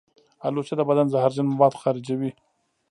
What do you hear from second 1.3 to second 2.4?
مواد خارجوي.